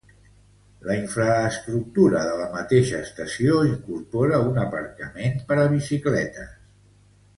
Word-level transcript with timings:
La 0.85 0.95
infraestructura 0.99 2.23
de 2.29 2.39
la 2.39 2.47
mateixa 2.55 3.01
estació 3.09 3.59
incorpora 3.67 4.41
un 4.47 4.59
aparcament 4.63 5.39
per 5.53 5.59
a 5.67 5.67
bicicletes. 5.75 6.59